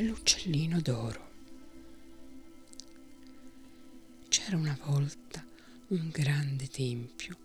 l'uccellino 0.00 0.80
d'oro. 0.80 1.30
C'era 4.28 4.56
una 4.56 4.76
volta 4.82 5.46
un 5.88 6.08
grande 6.10 6.66
tempio 6.68 7.36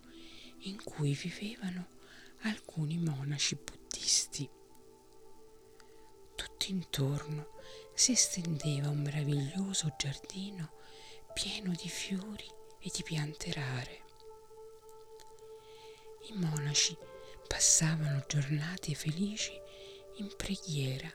in 0.61 0.83
cui 0.83 1.13
vivevano 1.13 1.87
alcuni 2.41 2.97
monaci 2.97 3.55
buddisti. 3.55 4.49
Tutto 6.35 6.65
intorno 6.67 7.49
si 7.93 8.13
estendeva 8.13 8.89
un 8.89 9.01
meraviglioso 9.01 9.93
giardino 9.97 10.71
pieno 11.33 11.71
di 11.73 11.87
fiori 11.87 12.47
e 12.79 12.89
di 12.91 13.03
piante 13.03 13.51
rare. 13.53 14.03
I 16.29 16.33
monaci 16.33 16.97
passavano 17.47 18.23
giornate 18.27 18.95
felici 18.95 19.51
in 20.17 20.33
preghiera 20.35 21.11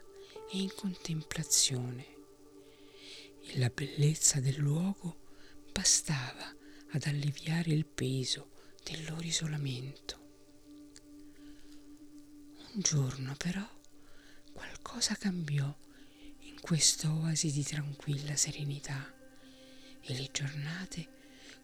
e 0.50 0.58
in 0.58 0.72
contemplazione 0.74 2.06
e 3.40 3.58
la 3.58 3.68
bellezza 3.68 4.40
del 4.40 4.56
luogo 4.56 5.22
bastava 5.72 6.54
ad 6.92 7.04
alleviare 7.04 7.70
il 7.70 7.84
peso 7.84 8.50
del 8.82 9.04
loro 9.08 9.22
isolamento. 9.22 10.22
Un 12.74 12.80
giorno 12.80 13.34
però 13.36 13.66
qualcosa 14.52 15.14
cambiò 15.16 15.72
in 16.40 16.60
quest'oasi 16.60 17.52
di 17.52 17.62
tranquilla 17.62 18.36
serenità 18.36 19.12
e 20.00 20.14
le 20.14 20.28
giornate 20.32 21.08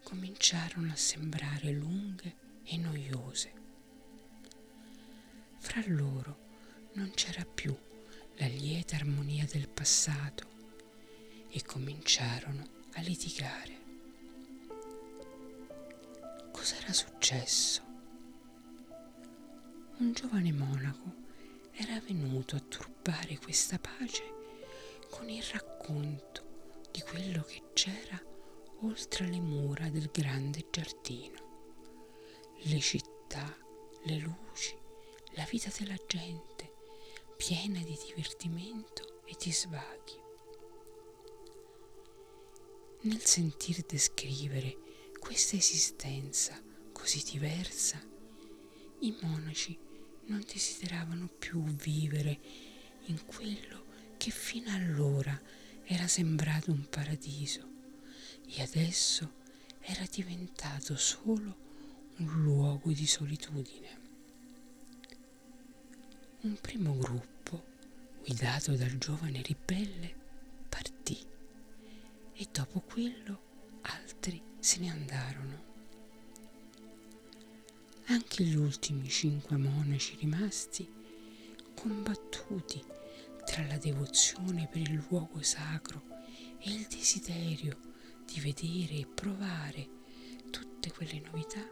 cominciarono 0.03 0.91
a 0.93 0.97
sembrare 0.97 1.71
lunghe 1.73 2.37
e 2.65 2.77
noiose. 2.77 3.53
Fra 5.59 5.83
loro 5.87 6.49
non 6.95 7.11
c'era 7.15 7.45
più 7.45 7.77
la 8.41 8.47
lieta 8.47 8.97
armonia 8.97 9.45
del 9.45 9.69
passato 9.69 10.49
e 11.51 11.63
cominciarono 11.63 12.67
a 12.95 13.03
litigare. 13.03 13.79
Cos'era 16.51 16.91
successo? 16.91 17.83
Un 19.99 20.13
giovane 20.15 20.53
monaco 20.53 21.13
era 21.73 22.01
venuto 22.01 22.57
a 22.57 22.61
turbare 22.61 23.37
questa 23.37 23.79
pace 23.79 24.25
con 25.11 25.29
il 25.29 25.43
racconto 25.43 26.87
di 26.91 27.03
quello 27.03 27.43
che 27.43 27.61
c'era 27.75 28.19
oltre 28.81 29.29
le 29.29 29.41
mura 29.41 29.91
del 29.91 30.09
grande 30.11 30.67
giardino, 30.71 32.55
le 32.63 32.81
città, 32.81 33.55
le 34.05 34.17
luci, 34.17 34.75
la 35.33 35.47
vita 35.51 35.71
della 35.77 35.99
gente 36.07 36.50
piena 37.41 37.79
di 37.79 37.99
divertimento 38.07 39.23
e 39.25 39.35
di 39.43 39.51
svaghi. 39.51 40.21
Nel 43.05 43.25
sentir 43.25 43.83
descrivere 43.87 44.77
questa 45.19 45.57
esistenza 45.57 46.63
così 46.93 47.25
diversa, 47.33 47.99
i 48.99 49.17
monaci 49.23 49.75
non 50.27 50.45
desideravano 50.47 51.29
più 51.39 51.63
vivere 51.63 52.39
in 53.07 53.25
quello 53.25 53.87
che 54.19 54.31
fino 54.31 54.71
allora 54.75 55.41
era 55.85 56.07
sembrato 56.09 56.71
un 56.71 56.91
paradiso 56.91 57.67
e 58.49 58.61
adesso 58.61 59.33
era 59.81 60.05
diventato 60.13 60.95
solo 60.95 61.57
un 62.19 62.43
luogo 62.43 62.93
di 62.93 63.07
solitudine. 63.07 64.10
Un 66.43 66.57
primo 66.59 66.97
gruppo, 66.97 67.63
guidato 68.25 68.75
dal 68.75 68.97
giovane 68.97 69.43
ribelle, 69.43 70.15
partì 70.71 71.19
e 72.33 72.49
dopo 72.51 72.81
quello 72.81 73.41
altri 73.83 74.41
se 74.59 74.79
ne 74.79 74.89
andarono. 74.89 75.65
Anche 78.07 78.43
gli 78.43 78.55
ultimi 78.55 79.07
cinque 79.11 79.59
monaci 79.59 80.17
rimasti, 80.19 80.91
combattuti 81.75 82.83
tra 83.45 83.67
la 83.67 83.77
devozione 83.77 84.67
per 84.67 84.81
il 84.81 85.05
luogo 85.11 85.43
sacro 85.43 86.03
e 86.59 86.71
il 86.71 86.87
desiderio 86.87 87.79
di 88.25 88.41
vedere 88.41 88.95
e 88.95 89.07
provare 89.07 89.87
tutte 90.51 90.91
quelle 90.91 91.21
novità, 91.21 91.69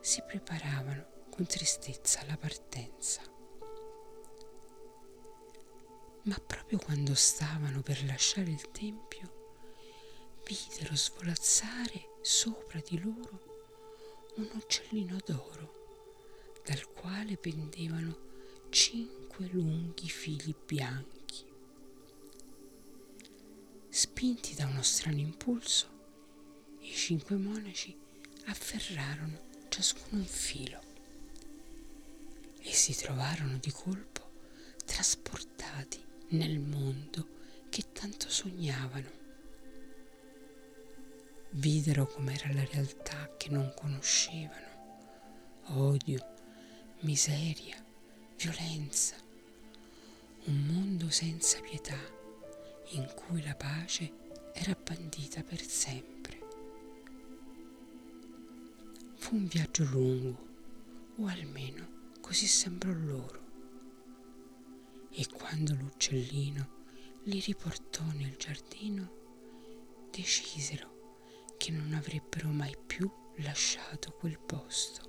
si 0.00 0.20
preparavano 0.26 1.28
con 1.30 1.46
tristezza 1.46 2.18
alla 2.22 2.36
partenza. 2.36 3.38
Ma 6.22 6.38
proprio 6.38 6.78
quando 6.78 7.14
stavano 7.14 7.80
per 7.80 8.04
lasciare 8.04 8.50
il 8.50 8.70
tempio, 8.70 9.38
videro 10.46 10.94
svolazzare 10.94 12.16
sopra 12.20 12.80
di 12.80 13.00
loro 13.00 13.48
un 14.36 14.48
uccellino 14.52 15.16
d'oro 15.24 16.58
dal 16.64 16.84
quale 16.92 17.36
pendevano 17.36 18.28
cinque 18.68 19.46
lunghi 19.46 20.08
fili 20.08 20.54
bianchi. 20.66 21.44
Spinti 23.88 24.54
da 24.54 24.66
uno 24.66 24.82
strano 24.82 25.18
impulso, 25.18 25.88
i 26.80 26.92
cinque 26.92 27.36
monaci 27.36 27.96
afferrarono 28.46 29.48
ciascuno 29.68 30.20
un 30.20 30.26
filo 30.26 30.80
e 32.60 32.72
si 32.72 32.94
trovarono 32.94 33.56
di 33.58 33.70
colpo 33.70 34.28
trasportati 34.84 36.08
nel 36.30 36.60
mondo 36.60 37.26
che 37.70 37.86
tanto 37.92 38.28
sognavano. 38.28 39.18
Videro 41.50 42.06
com'era 42.06 42.52
la 42.52 42.64
realtà 42.64 43.34
che 43.36 43.48
non 43.48 43.72
conoscevano, 43.74 44.68
odio, 45.66 46.24
miseria, 47.00 47.84
violenza, 48.36 49.16
un 50.44 50.66
mondo 50.66 51.10
senza 51.10 51.60
pietà 51.60 51.98
in 52.90 53.12
cui 53.14 53.42
la 53.42 53.54
pace 53.56 54.12
era 54.52 54.76
bandita 54.80 55.42
per 55.42 55.60
sempre. 55.60 56.38
Fu 59.16 59.34
un 59.34 59.46
viaggio 59.46 59.84
lungo, 59.84 60.48
o 61.16 61.26
almeno 61.26 62.14
così 62.20 62.46
sembrò 62.46 62.92
loro. 62.92 63.49
E 65.12 65.26
quando 65.26 65.74
l'uccellino 65.74 66.78
li 67.24 67.40
riportò 67.40 68.02
nel 68.14 68.36
giardino, 68.36 70.08
decisero 70.10 70.98
che 71.56 71.70
non 71.72 71.92
avrebbero 71.92 72.48
mai 72.48 72.74
più 72.86 73.10
lasciato 73.36 74.12
quel 74.12 74.38
posto. 74.38 75.08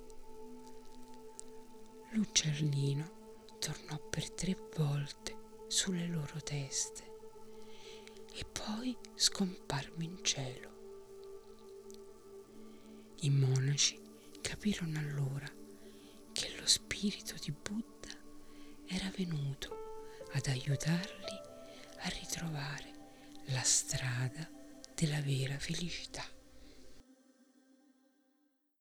L'uccellino 2.12 3.56
tornò 3.60 3.98
per 4.10 4.30
tre 4.32 4.58
volte 4.76 5.38
sulle 5.68 6.08
loro 6.08 6.42
teste 6.44 7.10
e 8.34 8.46
poi 8.46 8.98
scomparve 9.16 10.04
in 10.04 10.24
cielo. 10.24 10.70
I 13.22 13.30
monaci 13.30 14.00
capirono 14.42 14.98
allora 15.00 15.50
che 16.34 16.56
lo 16.58 16.66
spirito 16.66 17.36
di 17.42 17.52
Buddha 17.52 18.10
era 18.88 19.10
venuto 19.16 19.81
ad 20.34 20.48
aiutarli 20.48 21.40
a 22.04 22.10
ritrovare 22.10 22.92
la 23.48 23.62
strada 23.62 24.50
della 24.96 25.22
vera 25.22 25.58
felicità. 25.58 26.24